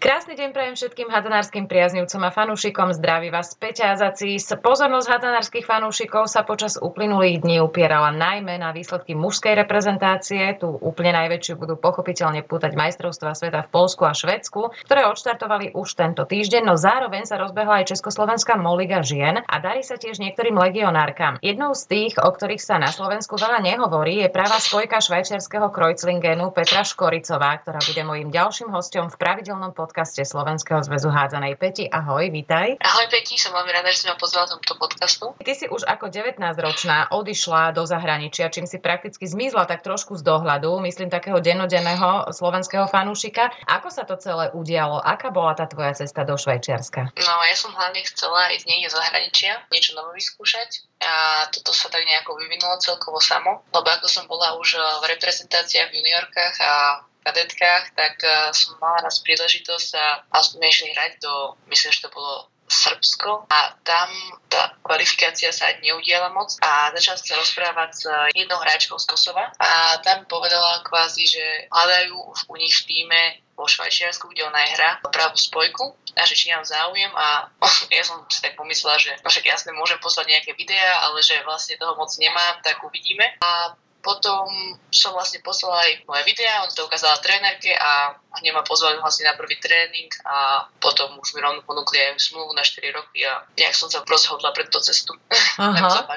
[0.00, 2.96] Krásny deň prajem všetkým hadzanárskym priaznivcom a fanúšikom.
[2.96, 9.12] Zdraví vás Peťa S Pozornosť hadzanárskych fanúšikov sa počas uplynulých dní upierala najmä na výsledky
[9.12, 10.56] mužskej reprezentácie.
[10.56, 15.92] Tu úplne najväčšiu budú pochopiteľne pútať majstrovstva sveta v Polsku a Švedsku, ktoré odštartovali už
[15.92, 20.56] tento týždeň, no zároveň sa rozbehla aj Československá moliga žien a darí sa tiež niektorým
[20.56, 21.36] legionárkam.
[21.44, 26.56] Jednou z tých, o ktorých sa na Slovensku veľa nehovorí, je práva spojka švajčiarského Kreuzlingenu
[26.56, 31.90] Petra Škoricová, ktorá bude mojím ďalším hostom v pravidelnom pod podcaste Slovenského zväzu hádzanej Peti.
[31.90, 32.78] Ahoj, vítaj.
[32.78, 35.34] Ahoj Peti, som veľmi rada, že si ma pozvala tomto podcastu.
[35.42, 40.22] Ty si už ako 19-ročná odišla do zahraničia, čím si prakticky zmizla tak trošku z
[40.22, 43.50] dohľadu, myslím takého denodenného slovenského fanúšika.
[43.66, 45.02] Ako sa to celé udialo?
[45.02, 47.10] Aká bola tá tvoja cesta do Švajčiarska?
[47.10, 51.90] No, ja som hlavne chcela ísť niekde zo zahraničia, niečo nové vyskúšať a toto sa
[51.90, 57.02] tak nejako vyvinulo celkovo samo, lebo ako som bola už v reprezentáciách v juniorkách a
[57.24, 62.04] kadetkách, tak uh, som mala raz príležitosť a, a sme išli hrať do, myslím, že
[62.06, 63.50] to bolo Srbsko.
[63.50, 64.08] A tam
[64.46, 68.02] tá kvalifikácia sa neudiala moc a začala sa rozprávať s
[68.38, 69.50] jednou hráčkou z Kosova.
[69.58, 72.14] A tam povedala kvázi, že hľadajú
[72.46, 73.20] u nich v týme
[73.58, 77.10] vo Švajčiarsku, kde ona je hra, pravú spojku a že či mám záujem.
[77.12, 77.50] A
[77.98, 81.42] ja som si tak pomyslela, že no však jasne môžem poslať nejaké videá, ale že
[81.42, 83.34] vlastne toho moc nemám, tak uvidíme.
[83.42, 84.48] A potom
[84.88, 89.28] som vlastne poslala aj moje videá, on to ukázala trénerke a hneď ma pozvali vlastne
[89.28, 93.44] na prvý tréning a potom už mi rovno ponúkli aj smluvu na 4 roky a
[93.60, 95.12] nejak som sa rozhodla pre tú cestu.
[95.60, 96.08] Aha.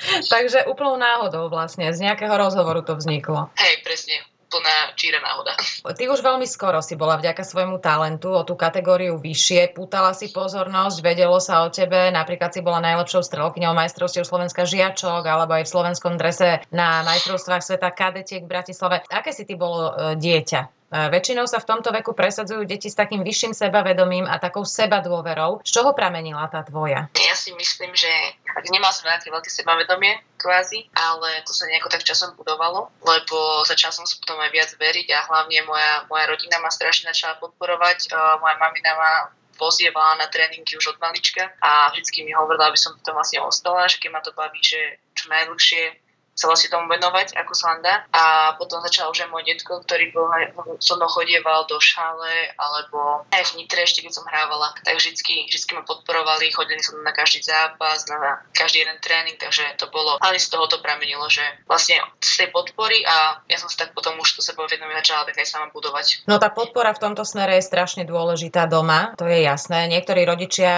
[0.32, 3.52] Takže úplnou náhodou vlastne, z nejakého rozhovoru to vzniklo.
[3.60, 5.54] Hej, presne plná číra náhoda.
[5.86, 10.34] Ty už veľmi skoro si bola vďaka svojmu talentu o tú kategóriu vyššie, pútala si
[10.34, 15.64] pozornosť, vedelo sa o tebe, napríklad si bola najlepšou strelkyňou majstrovstiev Slovenska žiačok alebo aj
[15.64, 19.06] v slovenskom drese na majstrovstvách sveta kadetiek v Bratislave.
[19.06, 20.79] Aké si ty bolo e, dieťa?
[20.90, 25.62] Väčšinou sa v tomto veku presadzujú deti s takým vyšším sebavedomím a takou sebadôverou.
[25.62, 27.06] Z čoho pramenila tá tvoja?
[27.14, 28.10] Ja si myslím, že
[28.50, 33.62] ak nemal som nejaké veľké sebavedomie, kvázi, ale to sa nejako tak časom budovalo, lebo
[33.68, 37.38] začala som sa potom aj viac veriť a hlavne moja, moja rodina ma strašne začala
[37.38, 38.10] podporovať.
[38.42, 39.12] Moja mamina ma
[39.60, 43.84] pozievala na tréningy už od malička a vždycky mi hovorila, aby som potom vlastne ostala,
[43.86, 46.09] že keď ma to baví, že čo najdlhšie
[46.40, 48.08] chcela si tomu venovať, ako sa dá.
[48.16, 50.32] A potom začal už aj môj detko, ktorý bol,
[50.80, 55.44] so mnou chodieval do šále, alebo aj v Nitre ešte, keď som hrávala, tak vždycky,
[55.52, 60.16] vždycky ma podporovali, chodili som na každý zápas, na každý jeden tréning, takže to bolo,
[60.24, 63.92] ale z toho to pramenilo, že vlastne z tej podpory a ja som sa tak
[63.92, 66.24] potom už to sebou vedomie začala tak aj sama budovať.
[66.24, 69.90] No tá podpora v tomto smere je strašne dôležitá doma, to je jasné.
[69.92, 70.72] Niektorí rodičia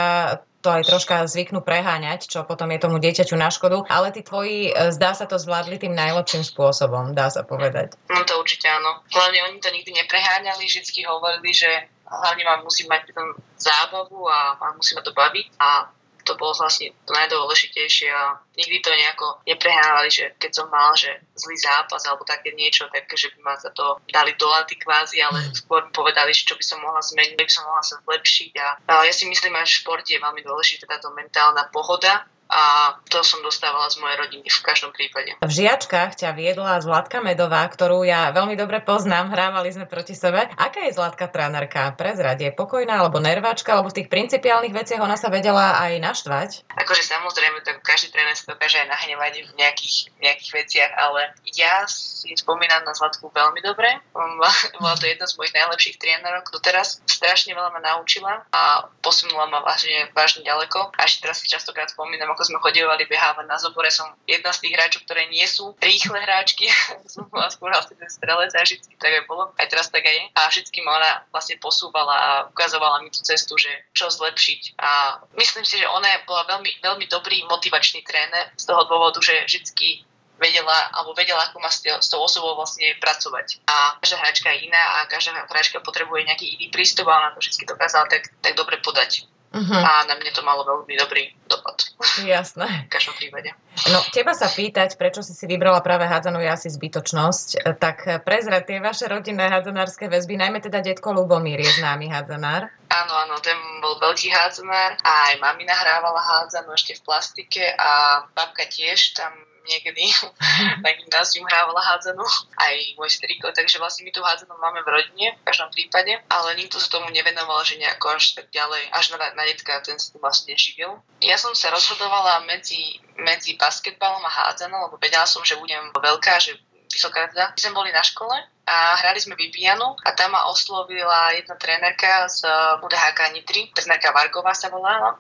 [0.63, 4.71] to aj troška zvyknú preháňať, čo potom je tomu dieťaťu na škodu, ale tí tvoji,
[4.71, 7.99] e, zdá sa to zvládli tým najlepším spôsobom, dá sa povedať.
[8.07, 9.03] No to určite áno.
[9.11, 13.11] Hlavne oni to nikdy nepreháňali, vždy hovorili, že hlavne mám musí mať
[13.59, 15.91] zábavu a, a musí ma to baviť a
[16.23, 21.11] to bolo vlastne to najdôležitejšie a nikdy to nejako neprehrávali, že keď som mal, že
[21.35, 25.23] zlý zápas alebo také niečo, tak že by ma za to dali do laty kvázi,
[25.23, 25.55] ale mm.
[25.59, 28.93] skôr mi povedali, čo by som mohla zmeniť, by som mohla sa zlepšiť a, a
[29.07, 33.41] ja si myslím, že v športe je veľmi dôležitá táto mentálna pohoda a to som
[33.41, 35.33] dostávala z mojej rodiny v každom prípade.
[35.41, 40.53] V žiačkách ťa viedla Zlatka Medová, ktorú ja veľmi dobre poznám, hrávali sme proti sebe.
[40.61, 41.97] Aká je Zlatka trénerka?
[41.97, 46.51] Prezrad je pokojná alebo nerváčka, alebo v tých principiálnych veciach ona sa vedela aj naštvať?
[46.77, 51.89] Akože samozrejme, tak každý tréner sa dokáže aj nahnevať v nejakých, nejakých veciach, ale ja
[51.89, 53.89] si spomínam na Zlatku veľmi dobre.
[54.13, 57.01] Bola to jedna z mojich najlepších trénerov doteraz.
[57.09, 60.93] Strašne veľa ma naučila a posunula ma vážne, vážne ďaleko.
[60.93, 64.67] A ešte teraz si častokrát spomínam, ako sme chodevali behávať na zobore, som jedna z
[64.67, 66.69] tých hráčov, ktoré nie sú rýchle hráčky,
[67.13, 70.25] som bola skôr ten strelec a vždy tak aj bolo, aj teraz tak aj je.
[70.35, 74.79] A vždy ma ona vlastne posúvala a ukazovala mi tú cestu, že čo zlepšiť.
[74.79, 79.47] A myslím si, že ona bola veľmi, veľmi dobrý motivačný tréner z toho dôvodu, že
[79.47, 80.07] vždy
[80.43, 83.63] vedela, alebo vedela, ako má s, s tou osobou vlastne pracovať.
[83.71, 87.39] A každá hráčka je iná a každá hráčka potrebuje nejaký iný prístup a ona to
[87.39, 89.31] vždy dokázala tak, tak dobre podať.
[89.53, 89.79] Uh-huh.
[89.79, 91.77] A na mne to malo veľmi dobrý dopad.
[92.25, 92.89] Jasné.
[92.89, 93.53] V každom prípade.
[93.93, 97.77] No, teba sa pýtať, prečo si si vybrala práve hádzanú, je asi zbytočnosť.
[97.77, 102.69] Tak prezrať tie vaše rodinné hádzanárske väzby, najmä teda detko Lubomír je známy hádzanár.
[102.93, 108.25] Áno, áno, ten bol veľký hádzanár a aj mami nahrávala hádzanú ešte v plastike a
[108.37, 109.33] babka tiež tam
[109.67, 110.11] niekedy
[110.85, 112.25] na gymnázium hrávala hádzanú,
[112.59, 116.49] aj môj striko, takže vlastne my tú hádzanú máme v rodine v každom prípade, ale
[116.59, 120.15] nikto sa tomu nevenoval, že nejako až tak ďalej, až na, na detka ten sa
[120.19, 120.99] vlastne živil.
[121.23, 126.39] Ja som sa rozhodovala medzi, medzi basketbalom a hádzanou, lebo vedela som, že budem veľká,
[126.39, 126.55] že
[126.87, 127.51] vysoká teda.
[127.51, 132.31] My sme boli na škole a hrali sme Vivianu a tam ma oslovila jedna trénerka
[132.31, 132.47] z
[132.79, 135.19] UDHK Nitry, trénerka Vargová sa volala,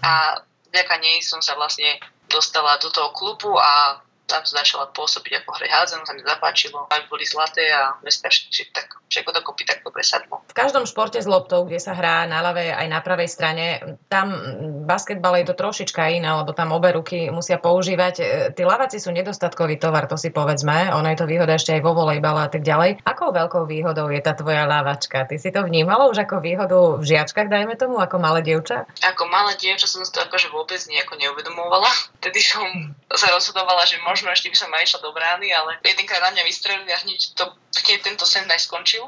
[0.00, 0.40] a
[0.72, 2.00] vďaka nej som sa vlastne
[2.32, 6.84] dostala do toho klubu a tam to začala pôsobiť ako hrať hádzanú, sa mi zapáčilo,
[6.92, 8.28] aby boli zlaté a dneska
[8.76, 10.44] tak všetko dokopy tak dobre sadlo.
[10.52, 13.66] V každom športe s loptou, kde sa hrá na ľavej aj na pravej strane,
[14.12, 14.36] tam
[14.84, 18.14] basketbal je to trošička iné, lebo tam obe ruky musia používať.
[18.20, 20.92] E, tí lavaci sú nedostatkový tovar, to si povedzme.
[20.92, 23.00] Ono je to výhoda ešte aj vo volejbale a tak ďalej.
[23.08, 25.24] Akou veľkou výhodou je tá tvoja lavačka?
[25.24, 28.84] Ty si to vnímala už ako výhodu v žiačkách, dajme tomu, ako malé dievča?
[29.08, 31.88] Ako malé dievča som si to akože vôbec nejako neuvedomovala.
[32.20, 32.66] Tedy som
[33.08, 36.42] sa rozhodovala, že možno ešte by som aj išla do brány, ale jedenkrát na mňa
[36.42, 37.44] vystrelili a hneď to
[37.78, 39.04] keď tento sen aj skončil.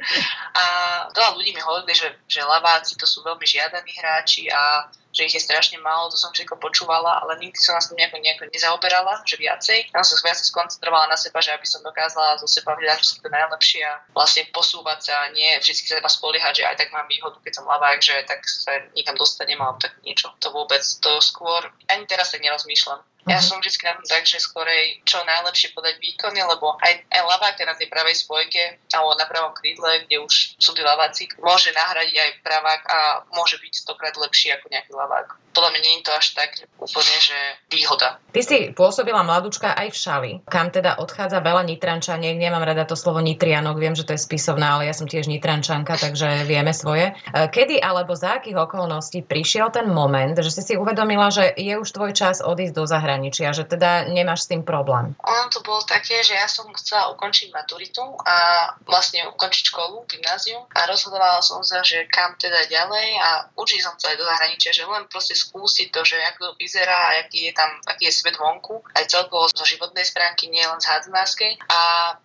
[0.60, 0.64] a
[1.12, 5.36] veľa ľudí mi hovorili, že, že laváci to sú veľmi žiadaní hráči a že ich
[5.38, 9.38] je strašne málo, to som všetko počúvala, ale nikdy som nás nejako, nejako nezaoberala, že
[9.38, 9.94] viacej.
[9.94, 13.22] Ja som sa viac skoncentrovala na seba, že aby som dokázala zo seba vydať všetko
[13.22, 17.06] to najlepšie a vlastne posúvať sa, nie vždy sa seba spoliehať, že aj tak mám
[17.06, 20.34] výhodu, keď som lavák, že tak sa nikam dostanem alebo tak niečo.
[20.42, 22.98] To vôbec, to skôr, ani teraz tak nerozmýšľam.
[23.24, 23.46] Ja mhm.
[23.46, 27.56] som vždy na tom tak, že skorej čo najlepšie podať výkony, lebo aj, aj lavák
[27.64, 32.16] na tej pravej spojke alebo na pravom krídle, kde už sú tí laváci, môže nahradiť
[32.20, 32.98] aj pravák a
[33.32, 36.50] môže byť stokrát lepší ako nejaký lavák podľa mňa nie je to až tak
[36.82, 37.38] úplne, že
[37.70, 38.18] výhoda.
[38.34, 42.34] Ty si pôsobila mladúčka aj v Šali, kam teda odchádza veľa Nitrančaniek.
[42.34, 45.94] Nemám rada to slovo Nitrianok, viem, že to je spisovná, ale ja som tiež Nitrančanka,
[45.94, 47.14] takže vieme svoje.
[47.14, 51.78] E, kedy alebo za akých okolností prišiel ten moment, že si si uvedomila, že je
[51.78, 53.13] už tvoj čas odísť do zahraničia,
[53.54, 55.14] že teda nemáš s tým problém?
[55.22, 60.64] Ono to bolo také, že ja som chcela ukončiť maturitu a vlastne ukončiť školu, gymnázium
[60.74, 64.70] a rozhodovala som sa, že kam teda ďalej a učiť som sa aj do zahraničia,
[64.74, 68.14] že len proste skúsiť to, že ako to vyzerá a aký je tam, aký je
[68.14, 71.52] svet vonku, aj celkovo zo životnej stránky, nie len z hádzanárskej.
[71.70, 71.78] A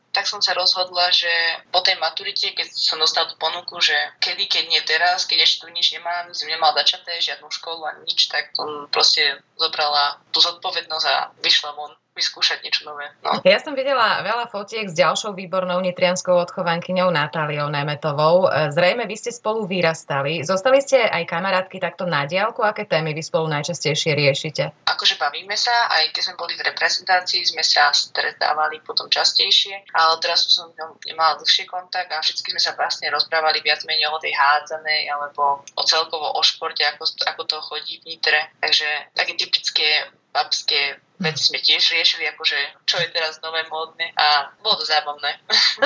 [0.10, 1.30] tak som sa rozhodla, že
[1.70, 5.66] po tej maturite, keď som dostala tú ponuku, že kedy, keď nie teraz, keď ešte
[5.66, 10.42] tu nič nemám, som nemala začaté, žiadnu školu ani nič, tak som proste zobrala tú
[10.42, 13.08] zodpovednosť a vyšla von vyskúšať niečo nové.
[13.24, 13.40] No.
[13.48, 18.52] Ja som videla veľa fotiek s ďalšou výbornou nitrianskou odchovankyňou Natáliou Nemetovou.
[18.52, 20.44] E, zrejme vy ste spolu vyrastali.
[20.44, 22.60] Zostali ste aj kamarátky takto na diálku?
[22.60, 24.64] Aké témy vy spolu najčastejšie riešite?
[24.84, 30.14] Akože bavíme sa, aj keď sme boli v reprezentácii, sme sa stretávali potom častejšie, ale
[30.20, 30.68] teraz som
[31.08, 35.64] nemala dlhšie kontakt a všetky sme sa vlastne rozprávali viac menej o tej hádzanej alebo
[35.64, 38.52] o celkovo o športe, ako, ako to chodí v Nitre.
[38.60, 44.56] Takže také typické babské veci sme tiež riešili, akože čo je teraz nové módne a
[44.64, 45.36] bolo to zábavné.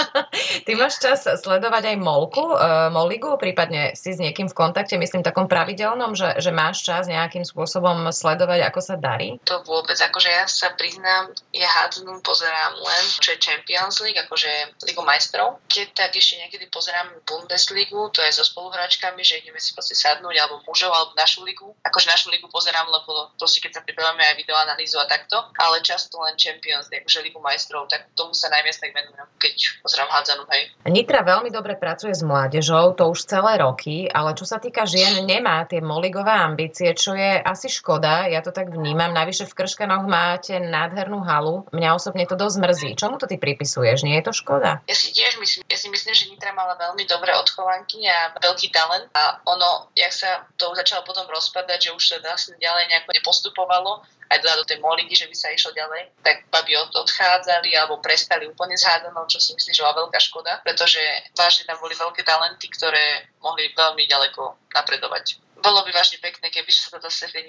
[0.66, 5.26] Ty máš čas sledovať aj Molku, uh, Moligu, prípadne si s niekým v kontakte, myslím
[5.26, 9.42] takom pravidelnom, že, že máš čas nejakým spôsobom sledovať, ako sa darí?
[9.50, 14.86] To vôbec, akože ja sa priznám, ja hádzanú pozerám len, čo je Champions League, akože
[14.86, 15.58] Ligu majstrov.
[15.66, 20.38] Keď tak ešte niekedy pozerám Bundesligu, to je so spoluhráčkami, že ideme si proste sadnúť,
[20.38, 21.74] alebo mužov, alebo našu ligu.
[21.82, 25.80] Akože našu ligu pozerám, lebo proste keď sa pripravíme aj videoanalýzu a tak takto, ale
[25.80, 30.10] často len Champions League, že Ligu majstrov, tak tomu sa najviac tak venujem, keď pozerám
[30.12, 30.64] hádzanú, hej.
[30.92, 35.24] Nitra veľmi dobre pracuje s mládežou, to už celé roky, ale čo sa týka žien,
[35.24, 39.16] nemá tie moligové ambície, čo je asi škoda, ja to tak vnímam.
[39.16, 42.90] Navyše v Krškanoch máte nádhernú halu, mňa osobne to dosť mrzí.
[43.00, 44.84] Čomu to ty pripisuješ, nie je to škoda?
[44.84, 48.68] Ja si tiež myslím, ja si myslím, že Nitra mala veľmi dobré odchovanky a veľký
[48.76, 53.10] talent a ono, jak sa to začalo potom rozpadať, že už sa vlastne ďalej nejako
[53.16, 58.02] nepostupovalo, aj teda do tej moligy, že by sa išlo ďalej, tak babi odchádzali alebo
[58.02, 61.00] prestali úplne s hádanou, čo si myslím, že bola veľká škoda, pretože
[61.38, 65.38] vážne tam boli veľké talenty, ktoré mohli veľmi ďaleko napredovať.
[65.64, 67.40] Bolo by vážne pekné, keby sa to zase v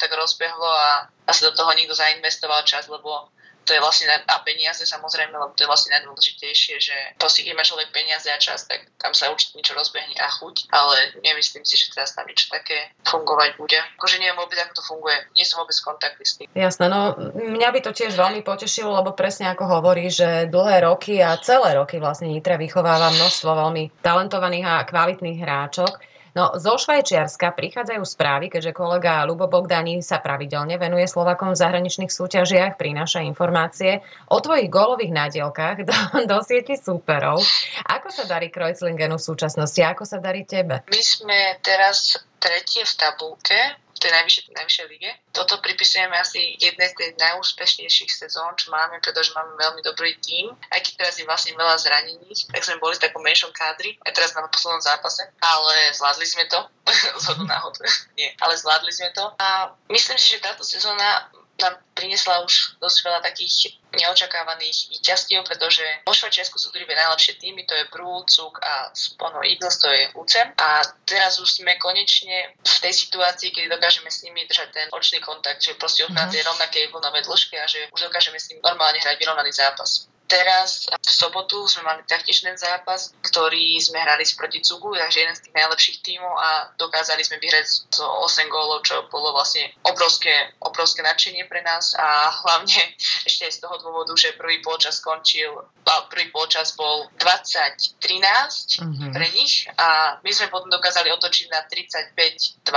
[0.00, 3.28] tak rozbehlo a, a sa do toho niekto zainvestoval čas, lebo
[3.68, 7.60] to je vlastne a peniaze samozrejme, lebo to je vlastne najdôležitejšie, že proste keď má
[7.68, 11.76] človek peniaze a čas, tak tam sa určite niečo rozbehne a chuť, ale nemyslím si,
[11.76, 13.76] že teraz tam niečo také fungovať bude.
[14.00, 15.16] Akože neviem vôbec, ako to funguje.
[15.36, 16.48] Nie som vôbec kontaktný s tým.
[16.56, 21.20] Jasné, no mňa by to tiež veľmi potešilo, lebo presne ako hovorí, že dlhé roky
[21.20, 25.92] a celé roky vlastne Nitra vychováva množstvo veľmi talentovaných a kvalitných hráčok.
[26.38, 32.14] No, zo Švajčiarska prichádzajú správy, keďže kolega Lubo Bogdani sa pravidelne venuje Slovakom v zahraničných
[32.14, 35.96] súťažiach, prináša informácie o tvojich gólových nádielkách do,
[36.30, 37.42] do sieti súperov.
[37.90, 39.82] Ako sa darí Kreuzlingenu v súčasnosti?
[39.82, 40.86] Ako sa darí tebe?
[40.86, 43.60] My sme teraz tretie v tabulke
[43.98, 45.10] v tej najvyššej, najvyššej lige.
[45.34, 50.54] Toto pripisujeme asi jednej z tých najúspešnejších sezón, čo máme, pretože máme veľmi dobrý tím.
[50.70, 54.14] Aj keď teraz je vlastne veľa zranených, tak sme boli v takom menšom kádri, aj
[54.14, 56.62] teraz na poslednom zápase, ale zvládli sme to.
[57.26, 57.74] Zhodu náhod.
[58.14, 59.34] Nie, ale zvládli sme to.
[59.42, 61.26] A myslím si, že táto sezóna
[61.58, 67.66] nám priniesla už dosť veľa takých neočakávaných víťazstiev, pretože vo Švajčiarsku sú dve najlepšie týmy,
[67.66, 70.54] to je Brú, Cuk a Spono Eagles, to je UCEM.
[70.54, 75.18] A teraz už sme konečne v tej situácii, kedy dokážeme s nimi držať ten očný
[75.18, 76.30] kontakt, že proste od mm-hmm.
[76.30, 80.06] tej rovnakej vlnovej dĺžke a že už dokážeme s nimi normálne hrať vyrovnaný zápas.
[80.28, 85.32] Teraz v sobotu sme mali taktiež ten zápas, ktorý sme hrali proti Cugu, takže jeden
[85.32, 90.52] z tých najlepších tímov a dokázali sme vyhrať zo 8 gólov, čo bolo vlastne obrovské,
[90.60, 92.76] obrovské nadšenie pre nás a hlavne
[93.24, 95.64] ešte aj z toho dôvodu, že prvý počas skončil,
[96.12, 99.12] prvý počas bol 20-13 mm-hmm.
[99.16, 102.68] pre nich a my sme potom dokázali otočiť na 35-27,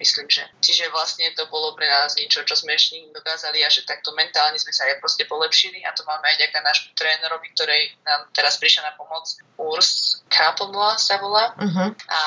[0.00, 0.48] myslím, že.
[0.64, 4.56] Čiže vlastne to bolo pre nás niečo, čo sme ešte dokázali a že takto mentálne
[4.56, 8.62] sme sa aj proste polepšili a to máme aj ďaká nášmu trénerovi, ktorý nám teraz
[8.62, 9.26] prišiel na pomoc.
[9.58, 11.90] Urs Kapomla sa volá uh-huh.
[11.90, 12.20] a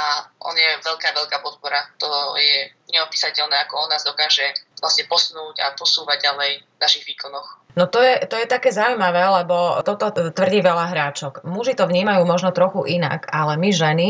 [0.44, 1.80] on je veľká, veľká podpora.
[2.04, 4.44] To je neopísateľné, ako on nás dokáže
[4.84, 7.64] vlastne posunúť a posúvať ďalej v našich výkonoch.
[7.74, 11.48] No to je, to je také zaujímavé, lebo toto tvrdí veľa hráčok.
[11.48, 14.08] Muži to vnímajú možno trochu inak, ale my ženy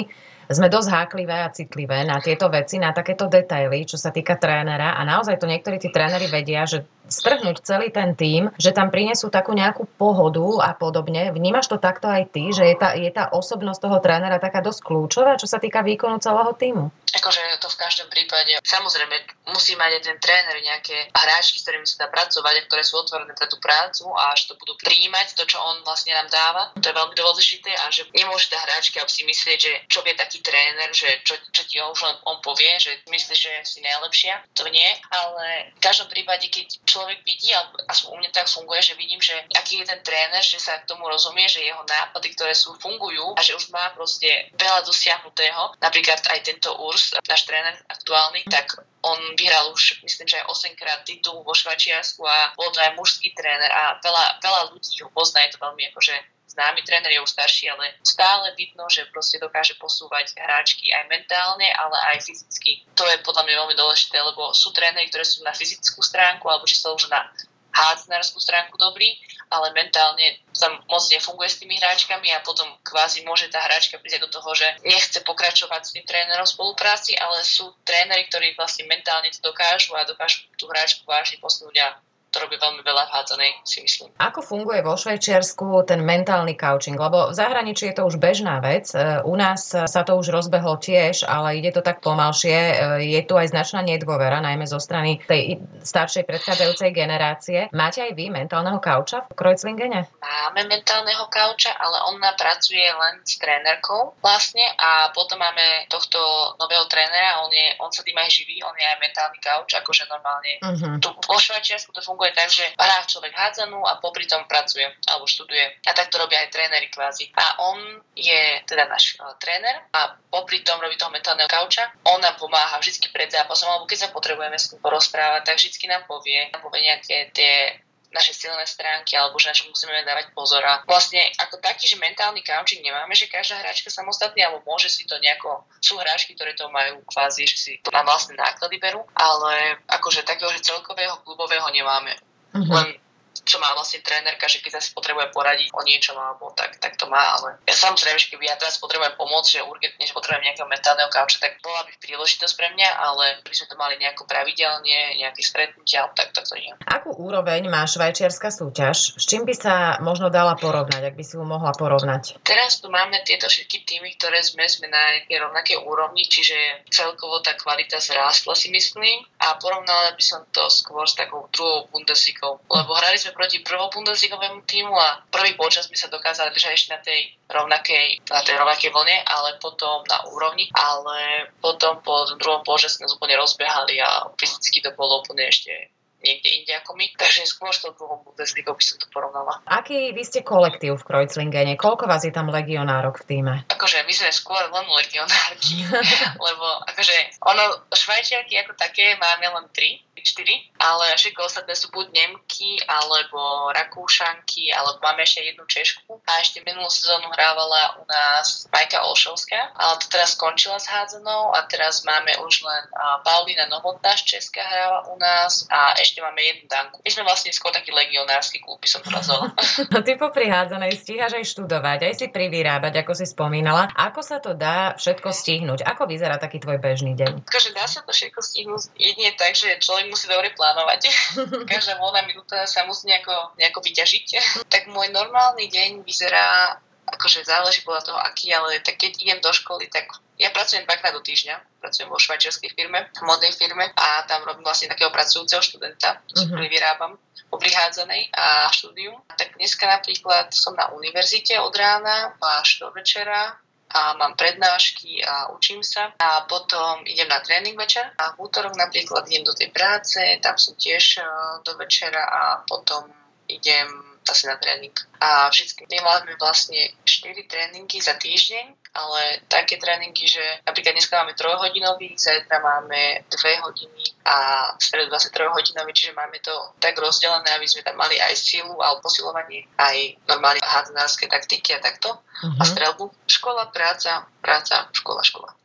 [0.53, 4.95] sme dosť háklivé a citlivé na tieto veci, na takéto detaily, čo sa týka trénera
[4.95, 9.27] a naozaj to niektorí tí tréneri vedia, že strhnúť celý ten tým, že tam prinesú
[9.27, 11.29] takú nejakú pohodu a podobne.
[11.36, 14.81] Vnímaš to takto aj ty, že je tá, je tá osobnosť toho trénera taká dosť
[14.88, 16.89] kľúčová, čo sa týka výkonu celého týmu?
[17.13, 18.57] Akože to v každom prípade.
[18.65, 22.81] Samozrejme, musí mať aj ten tréner nejaké hráčky, s ktorými sa dá pracovať a ktoré
[22.81, 26.27] sú otvorené pre tú prácu a že to budú príjmať, to, čo on vlastne nám
[26.31, 26.74] dáva.
[26.74, 30.41] To je veľmi dôležité a že nemôže tá hráčka si myslieť, že čo vie taký
[30.43, 34.43] tréner, že čo, čo ti on už len on povie, že myslí, že si najlepšia.
[34.59, 37.55] To nie, ale v každom prípade, keď človek vidí,
[37.88, 40.88] aspoň u mňa tak funguje, že vidím, že aký je ten tréner, že sa k
[40.91, 45.79] tomu rozumie, že jeho nápady, ktoré sú, fungujú a že už má proste veľa dosiahnutého.
[45.79, 50.79] Napríklad aj tento Urs, náš tréner aktuálny, tak on vyhral už, myslím, že aj 8
[50.79, 55.12] krát titul vo Švačiarsku a bol to aj mužský tréner a veľa, veľa ľudí ho
[55.12, 56.15] pozná, je to veľmi akože
[56.53, 61.65] známy tréner, je už starší, ale stále vidno, že proste dokáže posúvať hráčky aj mentálne,
[61.74, 62.86] ale aj fyzicky.
[62.93, 66.69] To je podľa mňa veľmi dôležité, lebo sú tréneri, ktoré sú na fyzickú stránku alebo
[66.69, 67.25] či sú už na
[67.74, 69.17] hádzanárskú stránku dobrý,
[69.50, 74.29] ale mentálne tam moc nefunguje s tými hráčkami a potom kvázi môže tá hráčka prísť
[74.29, 78.86] do toho, že nechce pokračovať s tým trénerom v spolupráci, ale sú tréneri, ktorí vlastne
[78.86, 81.88] mentálne to dokážu a dokážu tú hráčku vážne posunúť a
[82.33, 84.09] to robí veľmi veľa hádzanej, si myslím.
[84.17, 86.97] Ako funguje vo Švajčiarsku ten mentálny coaching?
[86.97, 88.89] Lebo v zahraničí je to už bežná vec.
[88.91, 92.57] E, u nás sa to už rozbehlo tiež, ale ide to tak pomalšie.
[92.57, 92.73] E,
[93.05, 97.59] je tu aj značná nedôvera, najmä zo strany tej staršej predchádzajúcej generácie.
[97.69, 100.09] Máte aj vy mentálneho kauča v Kreuzlingene?
[100.19, 106.17] Máme mentálneho kauča, ale on pracuje len s trénerkou vlastne a potom máme tohto
[106.55, 110.07] nového trénera, on, je, on sa tým aj živí, on je aj mentálny kauč, akože
[110.07, 110.51] normálne.
[110.63, 110.95] Uh-huh.
[111.03, 114.88] Tu vo Švajčiarsku to funguje funguje tak, že hrá človek hádzanú a popri tom pracuje
[115.12, 115.84] alebo študuje.
[115.84, 117.27] A tak to robia aj tréneri kvázi.
[117.36, 121.92] A on je teda náš uh, tréner a popri tom robí toho mentálneho kauča.
[122.08, 125.84] On nám pomáha vždy pred zápasom, alebo keď sa potrebujeme s ním porozprávať, tak vždy
[125.92, 127.82] nám povie, nám povie nejaké tie
[128.13, 130.62] naše silné stránky alebo že na čo musíme dávať pozor.
[130.62, 135.03] A vlastne ako taký, že mentálny coaching nemáme, že každá hráčka samostatne alebo môže si
[135.10, 139.01] to nejako, sú hráčky, ktoré to majú kvázi, že si to na vlastné náklady berú,
[139.17, 142.13] ale akože takého, že celkového klubového nemáme.
[142.53, 142.70] Uh-huh.
[142.70, 143.02] Len
[143.41, 147.09] čo má vlastne trénerka, že keď sa potrebuje poradiť o niečom alebo tak, tak to
[147.09, 150.69] má, ale ja samozrejme, že keby ja teraz potrebujem pomôcť, že urgentne, že potrebujem nejakého
[150.69, 155.17] mentálneho kauča, tak bola by príležitosť pre mňa, ale by sme to mali nejako pravidelne,
[155.17, 156.71] nejaké stretnutia, tak, tak to nie.
[156.85, 159.17] Akú úroveň má švajčiarska súťaž?
[159.17, 162.37] S čím by sa možno dala porovnať, ak by si ju mohla porovnať?
[162.45, 167.41] Teraz tu máme tieto všetky týmy, ktoré sme, sme na nejakej rovnakej úrovni, čiže celkovo
[167.41, 172.63] tá kvalita zrástla si myslím a porovnala by som to skôr s takou druhou Bundesligou,
[172.71, 176.89] lebo hrali sme proti prvom Bundesligovému týmu a prvý počas sme sa dokázali držať ešte
[176.95, 177.19] na tej
[177.51, 183.12] rovnakej, na tej rovnakej vlne, ale potom na úrovni, ale potom po druhom počas sme
[183.12, 185.91] úplne rozbehali a fyzicky to bolo úplne ešte
[186.24, 187.06] niekde inde ako my.
[187.20, 189.60] Takže skôr s tou druhou Bundesligou by som to porovnala.
[189.68, 191.75] Aký vy ste kolektív v Kreuzlingene?
[191.75, 193.53] Koľko vás je tam legionárok v týme?
[193.70, 195.84] Akože my sme skôr len legionárky,
[196.48, 202.13] lebo akože ono, švajčiarky ako také máme len tri, 4, ale všetko ostatné sú buď
[202.13, 206.22] Nemky, alebo Rakúšanky, alebo máme ešte jednu Češku.
[206.30, 211.51] A ešte minulú sezónu hrávala u nás Majka Olšovská, ale to teraz skončila s hádzanou
[211.58, 212.84] a teraz máme už len
[213.25, 217.01] Paulina Novotná z Česka hráva u nás a ešte ešte máme jednu danku.
[217.01, 219.50] My sme vlastne skôr taký legionársky klub, by som nazvala.
[219.98, 223.89] no ty popri hádzanej stíhaš aj študovať, aj si privyrábať, ako si spomínala.
[223.98, 225.82] Ako sa to dá všetko stihnúť?
[225.89, 227.50] Ako vyzerá taký tvoj bežný deň?
[227.50, 231.10] Takže dá sa to všetko stihnúť jedine tak, že človek musí dobre plánovať.
[231.74, 234.25] Každá voľná minúta sa musí nejako, nejako vyťažiť.
[234.70, 236.77] tak môj normálny deň vyzerá
[237.13, 240.10] akože záleží podľa toho, aký, ale tak keď idem do školy, tak
[240.41, 244.89] ja pracujem dvakrát do týždňa, pracujem vo švajčiarskej firme, modnej firme a tam robím vlastne
[244.89, 246.58] takého pracujúceho študenta, uh-huh.
[246.65, 247.22] vyrábam
[247.53, 249.22] obrihádzanej a štúdium.
[249.29, 253.62] Tak dneska napríklad som na univerzite od rána až do večera
[253.93, 258.74] a mám prednášky a učím sa a potom idem na tréning večer a v útorok
[258.74, 261.24] napríklad idem do tej práce, tam som tiež e,
[261.62, 263.05] do večera a potom
[263.46, 263.86] idem
[264.25, 264.96] asi na tréning.
[265.24, 271.15] A všetky my máme vlastne 4 tréningy za týždeň, ale také tréningy, že napríklad dneska
[271.15, 274.36] máme trojhodinový, zajtra máme 2 hodiny a
[274.75, 276.51] v stredu 23 hodinový, čiže máme to
[276.84, 281.80] tak rozdelené, aby sme tam mali aj silu a posilovanie, aj normálne hádzanárske taktiky a
[281.80, 282.20] takto.
[282.44, 282.60] Uh-huh.
[282.60, 283.08] A strelbu.
[283.24, 285.56] Škola, práca, práca, škola, škola.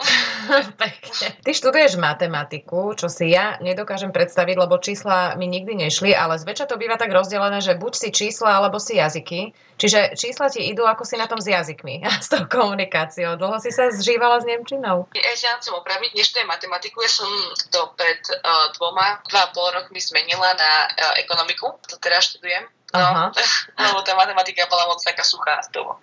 [1.45, 6.71] Ty študuješ matematiku, čo si ja nedokážem predstaviť, lebo čísla mi nikdy nešli, ale zväčša
[6.71, 9.48] to býva tak rozdelené, že buď si čísla, alebo si jazyky.
[9.79, 13.39] Čiže čísla ti idú ako si na tom s jazykmi a s tou komunikáciou.
[13.39, 15.07] Dlho si sa zžívala s Nemčinou?
[15.15, 17.29] Ja sa chcem opraviť, je matematiku, ja som
[17.71, 22.67] to pred uh, dvoma, dva a pol rokmi zmenila na uh, ekonomiku, to teraz študujem
[22.89, 23.27] No, Aha.
[23.85, 26.01] lebo tá matematika bola moc taká suchá z toho.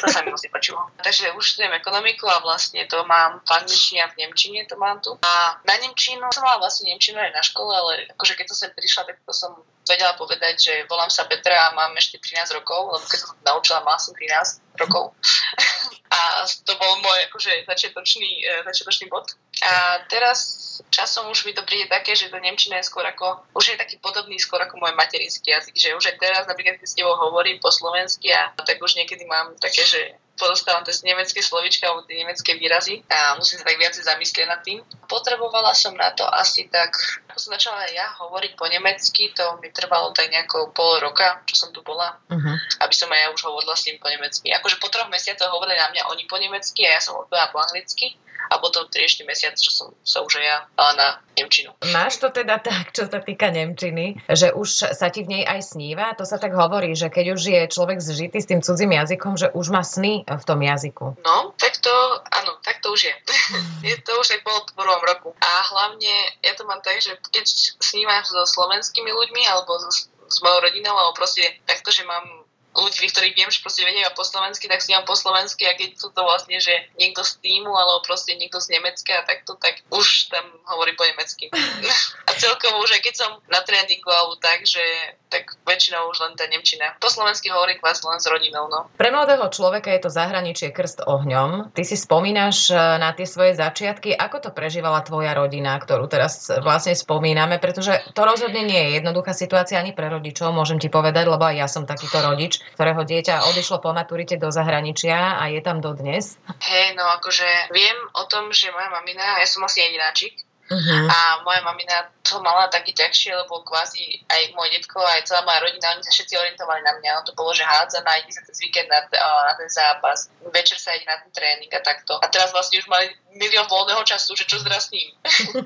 [0.00, 0.76] To sa mi moc nepačilo.
[1.06, 5.00] Takže už študujem ekonomiku a vlastne to mám v angličtine a v nemčine to mám
[5.00, 5.16] tu.
[5.24, 8.70] A na nemčinu som mala vlastne nemčinu aj na škole, ale akože keď som sem
[8.76, 9.56] prišla, tak to som
[9.88, 13.42] vedela povedať, že volám sa Petra a mám ešte 13 rokov, lebo keď som to
[13.42, 15.16] naučila, mala som 13 rokov.
[16.14, 19.30] a to bol môj akože začiatočný, e, začiatočný bod.
[19.60, 20.40] A teraz
[20.88, 24.00] časom už mi to príde také, že to Nemčina je skôr ako, už je taký
[24.00, 27.60] podobný skôr ako môj materinský jazyk, že už aj teraz napríklad keď s tebou hovorím
[27.60, 32.16] po slovensky a tak už niekedy mám také, že porozprávam tie nemecké slovička alebo tie
[32.16, 34.80] nemecké výrazy a musím sa tak viacej zamyslieť nad tým.
[35.04, 36.96] Potrebovala som na to asi tak,
[37.28, 41.60] ako som začala ja hovoriť po nemecky, to mi trvalo tak nejako pol roka, čo
[41.60, 42.56] som tu bola, uh-huh.
[42.80, 44.48] aby som aj ja už hovorila s tým po nemecky.
[44.56, 47.60] Akože po troch mesiacoch hovorili na mňa oni po nemecky a ja som odpovedala po
[47.60, 48.16] anglicky
[48.48, 51.72] a potom ešte mesiac, čo som sa už ja dala na Nemčinu.
[51.94, 55.76] Máš to teda tak, čo sa týka Nemčiny, že už sa ti v nej aj
[55.76, 56.12] sníva?
[56.18, 59.48] To sa tak hovorí, že keď už je človek zžitý s tým cudzím jazykom, že
[59.54, 61.16] už má sny v tom jazyku.
[61.22, 61.94] No, tak to,
[62.28, 63.14] áno, tak to už je.
[63.94, 65.32] je to už aj v prvom roku.
[65.40, 66.12] A hlavne
[66.44, 67.44] ja to mám tak, že keď
[67.80, 72.39] snívam so slovenskými ľuďmi alebo s, s mojou rodinou, alebo proste takto, že mám
[72.74, 75.98] ľudí, ktorí viem, že proste vedia po slovensky, tak si mám po slovensky a keď
[75.98, 79.82] sú to vlastne, že niekto z týmu alebo proste niekto z Nemecka a takto, tak
[79.90, 81.50] už tam hovorí po nemecky.
[82.28, 84.82] a celkovo už aj keď som na tréningu alebo tak, že
[85.30, 86.98] tak väčšinou už len tá Nemčina.
[86.98, 88.66] Po slovensky hovorím vlastne len s rodinou.
[88.66, 88.90] No.
[88.98, 91.70] Pre mladého človeka je to zahraničie krst ohňom.
[91.70, 94.18] Ty si spomínaš e, na tie svoje začiatky.
[94.18, 97.62] Ako to prežívala tvoja rodina, ktorú teraz vlastne spomíname?
[97.62, 101.56] Pretože to rozhodne nie je jednoduchá situácia ani pre rodičov, môžem ti povedať, lebo aj
[101.56, 106.40] ja som takýto rodič ktorého dieťa odišlo po maturite do zahraničia a je tam dodnes?
[106.64, 111.10] Hej, no akože viem o tom, že moja mamina, ja som asi jedináčik, Uh-huh.
[111.10, 115.66] A moja mamina to mala taký ťažšie, lebo kvázi aj môj detko, aj celá moja
[115.66, 117.10] rodina, oni sa všetci orientovali na mňa.
[117.10, 120.94] No to bolo, že hádza, ide sa cez víkend na, na ten zápas, večer sa
[120.94, 122.22] ide na ten tréning a takto.
[122.22, 125.10] A teraz vlastne už mali milión voľného času, že čo zdrav s ním.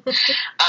[0.65, 0.69] a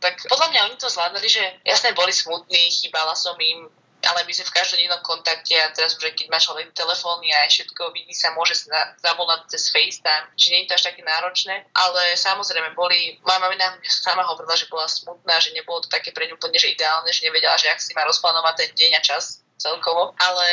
[0.00, 3.68] tak podľa mňa oni to zvládali, že jasne boli smutní, chýbala som im,
[4.08, 7.92] ale my sme v každodennom kontakte a teraz už keď máš len telefóny a všetko
[7.92, 12.02] vidí sa, môže sa zavolať cez FaceTime, čiže nie je to až také náročné, ale
[12.16, 16.40] samozrejme boli, moja mamina sama hovorila, že bola smutná, že nebolo to také pre ňu
[16.40, 20.12] úplne že ideálne, že nevedela, že ak si má rozplánovať ten deň a čas, celkovo,
[20.18, 20.48] ale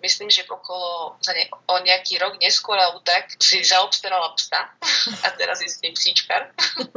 [0.00, 4.72] myslím, že okolo ne, o nejaký rok neskôr alebo tak si zaobstarala psa
[5.24, 6.50] a teraz je s ním psíčkar.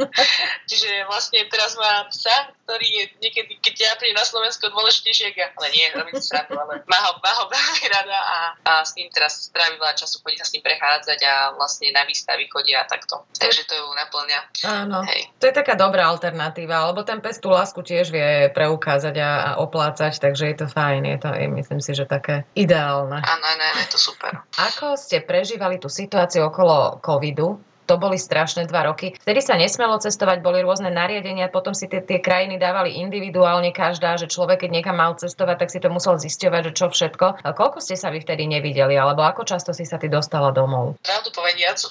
[0.70, 5.68] Čiže vlastne teraz má psa, ktorý je niekedy, keď ja prídem na Slovensko dôležitejšie, ale
[5.76, 9.12] nie, robím si srandu, ale má ho, má ho veľmi rada a, a s ním
[9.12, 12.90] teraz strávi veľa času, chodí sa s ním prechádzať a vlastne na výstavy chodia a
[12.90, 13.26] takto.
[13.36, 14.40] Takže to ju naplňa.
[14.70, 15.34] Áno, Hej.
[15.42, 19.50] to je taká dobrá alternatíva, lebo ten pes tú lásku tiež vie preukázať a, a
[19.60, 23.22] oplácať, takže je to fajn, je to, je, myslím si, že také ideálne.
[23.22, 24.42] Áno, áno, je to super.
[24.58, 27.60] Ako ste prežívali tú situáciu okolo covidu?
[27.90, 29.18] to boli strašné dva roky.
[29.18, 34.14] Vtedy sa nesmelo cestovať, boli rôzne nariadenia, potom si tie, tie krajiny dávali individuálne každá,
[34.22, 37.42] že človek, keď niekam mal cestovať, tak si to musel zisťovať, že čo všetko.
[37.42, 41.02] A koľko ste sa vy vtedy nevideli, alebo ako často si sa ty dostala domov?
[41.02, 41.82] Pravdu povediac,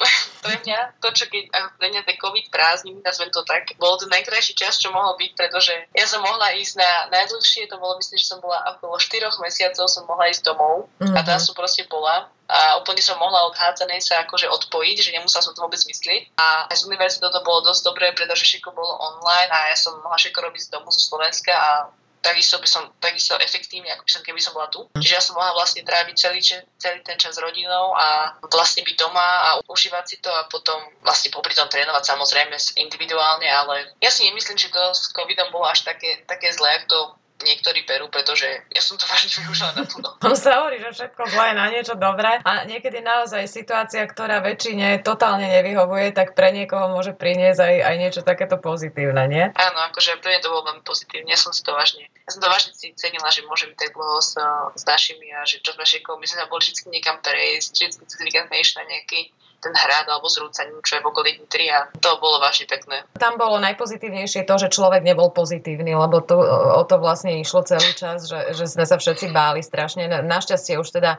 [0.49, 4.01] pre mňa, to čo keď, ako pre mňa ten COVID prázdnin, nazvem to tak, bol
[4.01, 8.01] to najkrajší čas, čo mohol byť, pretože ja som mohla ísť na najdlhšie, to bolo
[8.01, 11.15] myslím, že som bola okolo 4 mesiacov, som mohla ísť domov mm-hmm.
[11.15, 15.13] a tam som proste bola a úplne som mohla od hádzanej sa akože odpojiť, že
[15.13, 16.33] nemusela som to vôbec myslieť.
[16.41, 20.17] A z univerzitou to bolo dosť dobré, pretože všetko bolo online a ja som mohla
[20.17, 24.23] všetko robiť z domu zo Slovenska a takisto by som takisto efektívne, ako by som,
[24.23, 24.85] keby som bola tu.
[24.99, 26.41] Čiže ja som mohla vlastne tráviť celý,
[26.79, 30.79] celý ten čas s rodinou a vlastne byť doma a užívať si to a potom
[31.03, 35.67] vlastne popri tom trénovať samozrejme individuálne, ale ja si nemyslím, že to s covidom bolo
[35.67, 36.99] až také, také zlé, ako to
[37.43, 40.11] niektorí perú, pretože ja som to vážne využila na plno.
[40.23, 45.03] On sa hovorí, že všetko zlé na niečo dobré a niekedy naozaj situácia, ktorá väčšine
[45.07, 49.45] totálne nevyhovuje, tak pre niekoho môže priniesť aj, aj niečo takéto pozitívne, nie?
[49.55, 51.31] Áno, akože pre mňa to bolo veľmi pozitívne.
[51.31, 54.19] Ja som si to vážne, ja som to vážne si cenila, že môžem tak dlho
[54.19, 54.35] s,
[54.75, 58.57] s našimi a že čo sme my sme sa boli vždy niekam prejsť, vždy sme
[58.59, 59.21] išli na nejaký
[59.59, 63.03] ten hrad alebo zrúcaním, čo je v okolí Nitry a to bolo vážne pekné.
[63.19, 66.39] Tam bolo najpozitívnejšie to, že človek nebol pozitívny, lebo to,
[66.79, 70.07] o to vlastne išlo celý čas, že, že sme sa všetci báli strašne.
[70.07, 71.19] Našťastie už teda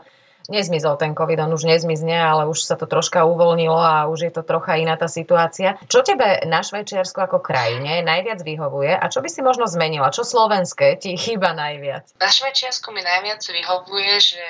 [0.49, 4.31] nezmizol ten COVID, on už nezmizne, ale už sa to troška uvoľnilo a už je
[4.33, 5.77] to trocha iná tá situácia.
[5.85, 10.09] Čo tebe na Švajčiarsku ako krajine najviac vyhovuje a čo by si možno zmenila?
[10.09, 12.17] Čo slovenské ti chýba najviac?
[12.17, 14.43] Na Švajčiarsku mi najviac vyhovuje, že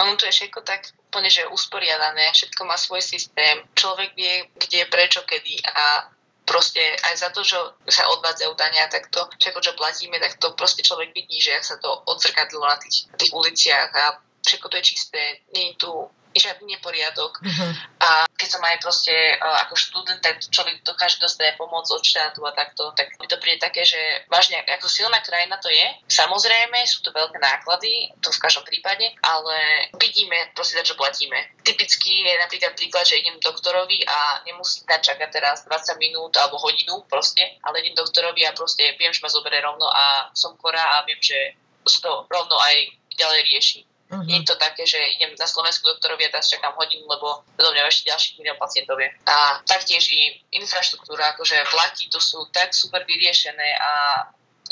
[0.00, 4.88] ono tu je všetko tak úplne, že usporiadané, všetko má svoj systém, človek vie, kde,
[4.88, 6.08] prečo, kedy a
[6.48, 7.60] proste aj za to, že
[7.92, 11.68] sa odvádzajú dania, tak to všetko, čo platíme, tak to proste človek vidí, že ak
[11.68, 15.22] sa to odzrkadlo na tých, tých uliciach a všetko to je čisté,
[15.52, 15.92] nie je tu
[16.32, 17.44] žiadny neporiadok.
[17.44, 17.72] Uh-huh.
[18.00, 22.52] A som aj proste uh, ako študent, tak človek dokáže dostať pomoc od štátu a
[22.52, 23.96] takto, tak mi to príde také, že
[24.28, 25.86] vážne ako silná krajina to je.
[26.12, 31.56] Samozrejme, sú to veľké náklady, to v každom prípade, ale vidíme proste, čo platíme.
[31.64, 36.60] Typicky je napríklad príklad, že idem doktorovi a nemusím tam čakať teraz 20 minút alebo
[36.60, 41.00] hodinu proste, ale idem doktorovi a proste viem, že ma zoberie rovno a som chorá
[41.00, 41.56] a viem, že
[42.02, 42.76] to rovno aj
[43.14, 43.80] ďalej rieši.
[44.12, 44.28] Uh-huh.
[44.28, 47.68] Nie je to také, že idem na Slovensku doktorovi a teraz čakám hodinu, lebo do
[47.72, 49.08] mňa ešte ďalších milión pacientov je.
[49.24, 53.90] A taktiež i infraštruktúra, akože vlaky tu sú tak super vyriešené a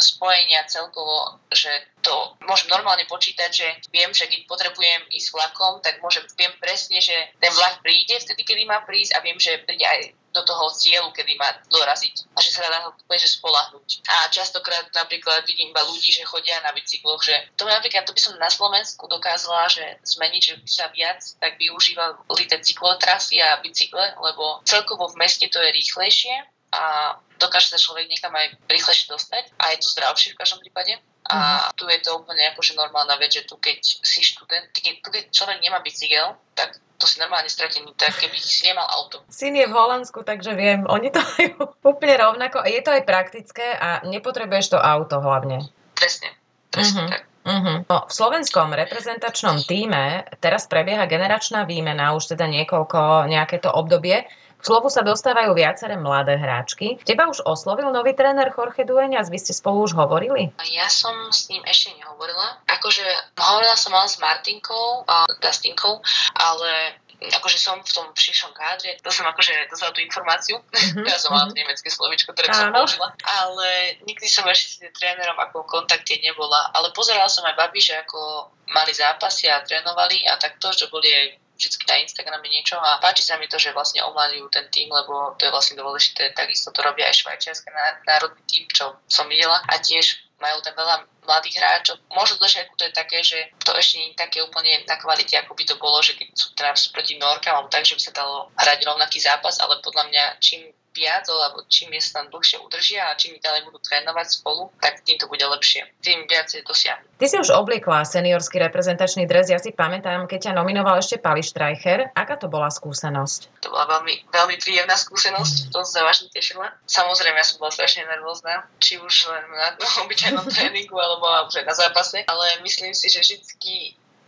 [0.00, 6.00] spojenia celkovo, že to môžem normálne počítať, že viem, že keď potrebujem ísť vlakom, tak
[6.00, 9.84] môžem, viem presne, že ten vlak príde vtedy, kedy má prísť a viem, že príde
[9.84, 12.86] aj do toho cieľu, kedy má doraziť a že sa dá
[13.18, 14.06] že spolahnuť.
[14.06, 18.20] A častokrát napríklad vidím iba ľudí, že chodia na bicykloch, že to napríklad to by
[18.22, 23.58] som na Slovensku dokázala, že zmeniť, že by sa viac tak využívali tie cyklotrasy a
[23.58, 26.34] bicykle, lebo celkovo v meste to je rýchlejšie
[26.70, 31.00] a dokáže sa človek niekam aj rýchlejšie dostať a je to zdravšie v každom prípade.
[31.30, 31.78] A uh-huh.
[31.78, 35.24] tu je to úplne akože normálna vec, že tu keď si študent, keď, tu keď
[35.32, 39.24] človek nemá bicykel, tak to si normálne stratený, tak keby si nemal auto.
[39.32, 42.60] Syn je v Holandsku, takže viem, oni to majú úplne rovnako.
[42.68, 45.64] Je to aj praktické a nepotrebuješ to auto hlavne.
[45.96, 46.28] Presne,
[46.68, 47.12] presne uh-huh.
[47.16, 47.22] tak.
[47.40, 47.80] Uh-huh.
[47.88, 54.28] No, v slovenskom reprezentačnom týme teraz prebieha generačná výmena, už teda niekoľko, nejaké to obdobie.
[54.60, 57.00] K slovu sa dostávajú viaceré mladé hráčky.
[57.00, 59.32] Teba už oslovil nový tréner Jorge Dueňas?
[59.32, 60.52] Vy ste spolu už hovorili?
[60.68, 62.60] Ja som s ním ešte nehovorila.
[62.68, 63.04] Akože
[63.40, 66.04] hovorila som ale s Martinkou, uh, Dustinkou,
[66.36, 71.04] ale akože som v tom širšom kádre, to som akože dostala tú informáciu, mm-hmm.
[71.12, 73.12] ja som mala to nemecké slovičko, ktoré som použila,
[73.44, 77.80] ale nikdy som ešte s trénerom ako v kontakte nebola, ale pozerala som aj babi,
[77.84, 81.26] že ako mali zápasy a trénovali a takto, že boli aj
[81.68, 85.36] vždy na Instagrame niečo a páči sa mi to, že vlastne omladujú ten tým, lebo
[85.36, 87.68] to je vlastne dôležité, takisto to robia aj švajčiarske
[88.08, 92.00] národný tým, čo som videla a tiež majú tam veľa mladých hráčov.
[92.16, 95.36] Možno do začiatku to je také, že to ešte nie je také úplne na kvalite,
[95.36, 98.16] ako by to bolo, že keď sú teraz proti Norkám, alebo tak, že by sa
[98.16, 103.10] dalo hrať rovnaký zápas, ale podľa mňa čím viac, alebo čím je tam dlhšie udržia
[103.10, 105.86] a čím ďalej budú trénovať spolu, tak tým to bude lepšie.
[106.02, 107.06] Tým viac je dosiahnu.
[107.20, 111.44] Ty si už obliekla seniorský reprezentačný dres, ja si pamätám, keď ťa nominoval ešte Pali
[111.44, 112.10] Štrajcher.
[112.16, 113.62] Aká to bola skúsenosť?
[113.62, 116.72] To bola veľmi, veľmi príjemná skúsenosť, to sa vážne tešila.
[116.88, 121.62] Samozrejme, ja som bola strašne nervózna, či už len na no, obyčajnom tréningu, alebo už
[121.62, 123.38] aj na zápase, ale myslím si, že vždy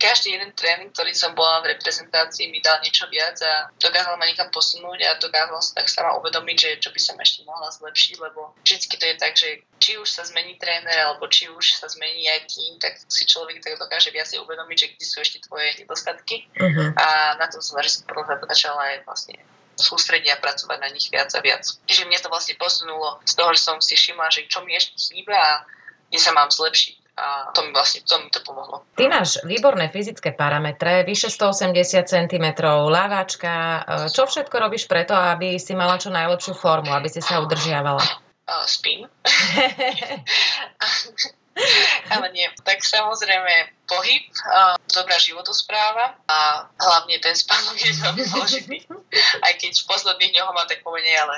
[0.03, 4.27] každý jeden tréning, ktorý som bola v reprezentácii, mi dal niečo viac a dokázal ma
[4.27, 8.15] niekam posunúť a dokázal sa tak sama uvedomiť, že čo by som ešte mohla zlepšiť,
[8.19, 11.87] lebo vždy to je tak, že či už sa zmení tréner, alebo či už sa
[11.87, 15.71] zmení aj tým, tak si človek tak dokáže viacej uvedomiť, že kde sú ešte tvoje
[15.79, 16.99] nedostatky uh-huh.
[16.99, 18.11] a na tom som že som
[18.51, 19.39] začala aj vlastne
[19.79, 21.65] sústrediť a pracovať na nich viac a viac.
[21.87, 24.95] Čiže mne to vlastne posunulo z toho, že som si všimla, že čo mi ešte
[24.99, 25.53] chýba a
[26.11, 27.02] kde sa mám zlepšiť.
[27.13, 28.83] A to mi vlastne to, mi to pomohlo.
[28.97, 33.85] Ty máš výborné fyzické parametre, vyše 180 cm, lávačka.
[34.09, 38.01] Čo všetko robíš preto, aby si mala čo najlepšiu formu, aby si sa udržiavala?
[38.49, 39.05] Uh, spím.
[42.13, 42.49] Ale nie.
[42.65, 46.39] Tak samozrejme pohyb, uh, dobrá životospráva a
[46.81, 48.77] hlavne ten spánok je veľmi dôležitý.
[49.47, 51.37] Aj keď v posledných dňoch mám tak pomenej, ale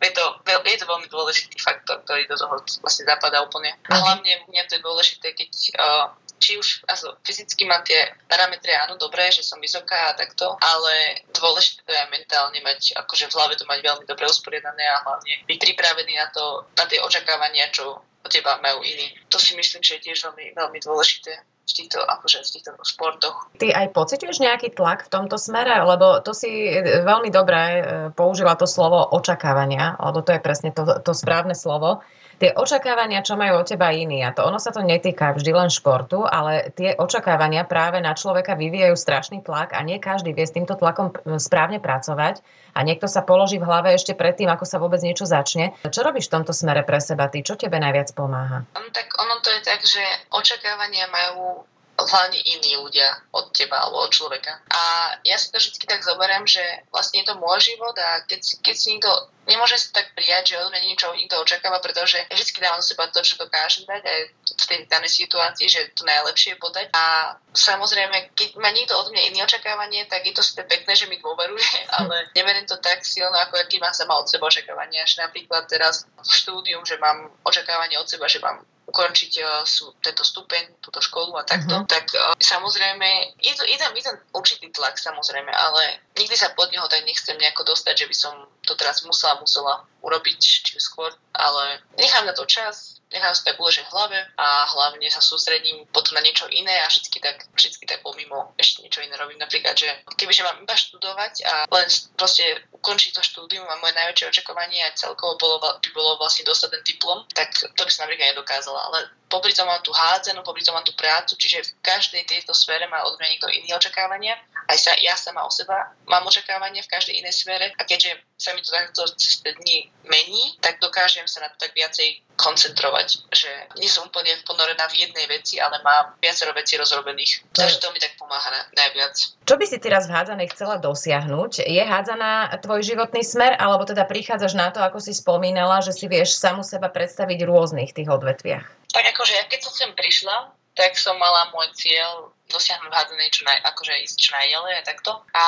[0.00, 3.76] je to, je to veľmi dôležitý faktor, ktorý do toho vlastne zapadá úplne.
[3.92, 4.00] A mhm.
[4.00, 6.06] hlavne mňa to je dôležité, keď uh,
[6.40, 11.20] či už also, fyzicky mám tie parametre, áno, dobré, že som vysoká a takto, ale
[11.36, 15.44] dôležité to je mentálne mať, akože v hlave to mať veľmi dobre usporiadané a hlavne
[15.44, 19.12] byť pripravený na to, na tie očakávania, čo od teba majú iní.
[19.28, 23.36] To si myslím, že je tiež veľmi, veľmi dôležité v týchto, akože v týchto športoch.
[23.56, 25.78] Ty aj pociťuješ nejaký tlak v tomto smere?
[25.86, 26.50] Lebo to si
[26.82, 27.80] veľmi dobre e,
[28.12, 32.02] použila to slovo očakávania, lebo to je presne to, to správne slovo
[32.40, 35.68] tie očakávania, čo majú od teba iní, a to ono sa to netýka vždy len
[35.68, 40.56] športu, ale tie očakávania práve na človeka vyvíjajú strašný tlak a nie každý vie s
[40.56, 42.40] týmto tlakom správne pracovať
[42.72, 45.76] a niekto sa položí v hlave ešte predtým, ako sa vôbec niečo začne.
[45.84, 47.44] Čo robíš v tomto smere pre seba ty?
[47.44, 48.64] Čo tebe najviac pomáha?
[48.72, 50.00] Tak ono to je tak, že
[50.32, 51.68] očakávania majú
[52.00, 54.56] hlavne iní ľudia od teba alebo od človeka.
[54.72, 58.40] A ja si to vždy tak zoberiem, že vlastne je to môj život a keď,
[58.64, 59.12] keď si niekto
[59.50, 63.18] nemôže si tak prijať, že od mňa niečo nikto očakáva, pretože vždy dávam seba to,
[63.26, 66.86] čo dokážem dať aj v tej danej situácii, že to najlepšie podať.
[66.94, 71.10] A samozrejme, keď má niekto od mňa iné očakávanie, tak je to ste pekné, že
[71.10, 71.66] mi dôveruje,
[71.98, 75.02] ale neverím to tak silno, ako aký mám sama od seba očakávania.
[75.02, 79.94] Až napríklad teraz v štúdium, že mám očakávanie od seba, že mám ukončiť uh, sú,
[80.02, 81.86] tento stupeň, túto školu a takto, uh-huh.
[81.86, 86.52] tak uh, samozrejme, je, to, je, tam, je tam určitý tlak samozrejme, ale nikdy sa
[86.54, 90.76] pod neho tak nechcem nejako dostať, že by som to teraz musela, musela urobiť či
[90.78, 95.86] skôr, ale nechám na to čas, nechám si tak uložiť hlave a hlavne sa sústredím
[95.90, 99.42] potom na niečo iné a vždy tak, vždy tak pomimo ešte niečo iné robím.
[99.42, 104.30] Napríklad, že kebyže mám iba študovať a len proste ukončiť to štúdium a moje najväčšie
[104.30, 108.32] očakovanie a celkovo bolo, by bolo vlastne dostať ten diplom, tak to by som napríklad
[108.32, 108.80] nedokázala.
[108.88, 112.54] Ale popri tom mám tú hádzanú, popri tom mám tú prácu, čiže v každej tejto
[112.54, 114.38] sfére má od mňa niekto iný očakávania.
[114.70, 118.54] Aj sa, ja sama o seba mám očakávania v každej inej sfére a keďže sa
[118.54, 123.50] mi to takto cez dni mení, tak dokážem sa na to tak viacej koncentrovať, že
[123.76, 127.44] nie som úplne ponorená v jednej veci, ale mám viacero vecí rozrobených.
[127.52, 129.14] Takže to mi tak pomáha najviac.
[129.44, 131.68] Čo by si teraz v hádzanej chcela dosiahnuť?
[131.68, 136.08] Je hádzaná tvoj životný smer, alebo teda prichádzaš na to, ako si spomínala, že si
[136.08, 138.64] vieš samu seba predstaviť v rôznych tých odvetviach?
[138.90, 143.42] Tak akože ja keď som sem prišla, tak som mala môj cieľ dosiahnuť hádzanej čo
[143.46, 145.10] naj, akože ísť čo najďalej a takto.
[145.36, 145.44] A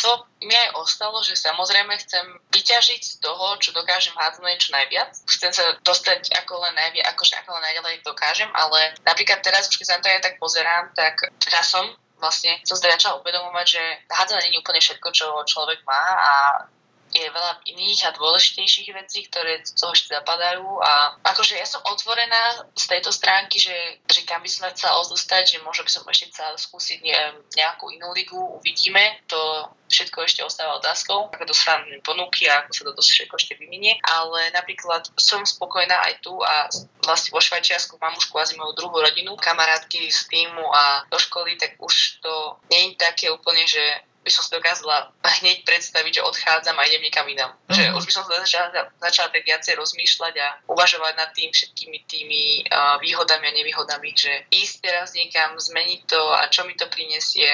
[0.00, 0.10] to
[0.40, 5.12] mi aj ostalo, že samozrejme chcem vyťažiť z toho, čo dokážem hádzanej čo najviac.
[5.28, 9.76] Chcem sa dostať ako len najviac, akože ako len najďalej dokážem, ale napríklad teraz, už
[9.76, 11.84] keď sa na to aj tak pozerám, tak teraz som
[12.20, 13.82] vlastne som sa začala uvedomovať, že
[14.12, 16.32] hádzané nie je úplne všetko, čo človek má a
[17.10, 21.82] je veľa iných a dôležitejších vecí, ktoré z toho ešte zapadajú a akože ja som
[21.82, 23.74] otvorená z tejto stránky, že,
[24.06, 27.90] že kam by som chcela dostať, že možno by som ešte chcela skúsiť neviem, nejakú
[27.90, 29.40] inú ligu, uvidíme, to
[29.90, 33.98] všetko ešte ostáva otázkou, ako dostanem ponuky a ako sa to dosť všetko ešte vyminie,
[34.06, 36.70] ale napríklad som spokojná aj tu a
[37.02, 41.58] vlastne vo Švajčiarsku mám už kvázi moju druhú rodinu, kamarátky z týmu a do školy,
[41.58, 43.82] tak už to nie je také úplne, že
[44.20, 45.08] by som si dokázala
[45.40, 47.56] hneď predstaviť, že odchádzam a idem niekam inám.
[47.56, 47.72] Mm-hmm.
[47.72, 48.68] Že už by som začala,
[49.00, 54.44] začala tak viacej rozmýšľať a uvažovať nad tým všetkými tými uh, výhodami a nevýhodami, že
[54.52, 57.48] ísť teraz niekam, zmeniť to a čo mi to prinesie.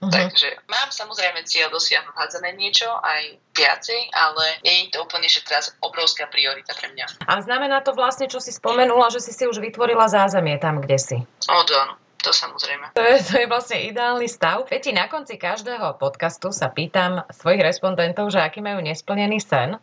[0.00, 0.16] Mm-hmm.
[0.16, 5.44] Takže mám samozrejme cieľ dosiahnuť hádzané niečo, aj viacej, ale nie je to úplne, že
[5.44, 7.28] teraz obrovská priorita pre mňa.
[7.28, 10.96] A znamená to vlastne, čo si spomenula, že si si už vytvorila zázemie tam, kde
[10.96, 11.16] si?
[11.52, 12.00] O, to áno.
[12.20, 12.92] To samozrejme.
[12.92, 14.68] To je, to je vlastne ideálny stav.
[14.68, 19.80] Viete, na konci každého podcastu sa pýtam svojich respondentov, že aký majú nesplnený sen.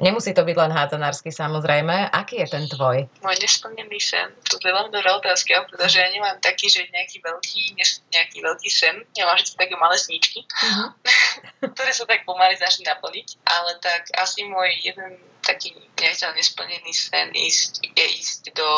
[0.00, 2.08] Nemusí to byť len hádzanársky samozrejme.
[2.08, 3.04] Aký je ten tvoj?
[3.20, 4.32] Môj nesplnený sen?
[4.48, 7.76] To je veľmi dobrá otázka, pretože ja nemám taký, že nejaký veľký,
[8.08, 9.04] nejaký veľký sen.
[9.12, 10.88] Ja mám vždy také malé sníčky, uh-huh.
[11.76, 13.44] ktoré sa tak pomaly začne naplniť.
[13.44, 18.68] Ale tak asi môj jeden taký nechťa nesplnený sen ísť, je ísť do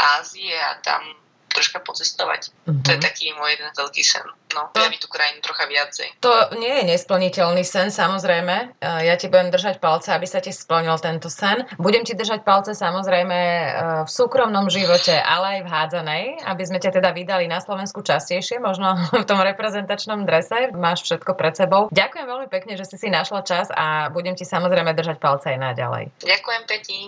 [0.00, 1.00] Ázie a tam
[1.50, 2.54] troška pocestovať.
[2.66, 2.82] Uh-huh.
[2.86, 3.04] To je mhm.
[3.04, 4.26] taký môj jeden veľký sen.
[4.50, 6.18] No, ja tú krajinu trocha viacej.
[6.26, 8.82] To nie je nesplniteľný sen, samozrejme.
[8.82, 11.70] E, ja ti budem držať palce, aby sa ti splnil tento sen.
[11.78, 13.66] Budem ti držať palce samozrejme e,
[14.02, 18.58] v súkromnom živote, ale aj v hádzanej, aby sme ťa teda vydali na Slovensku častejšie,
[18.58, 20.74] možno v tom reprezentačnom drese.
[20.74, 21.86] Máš všetko pred sebou.
[21.94, 25.58] Ďakujem veľmi pekne, že si si našla čas a budem ti samozrejme držať palce aj
[25.62, 26.10] naďalej.
[26.26, 27.06] Ďakujem, Peti.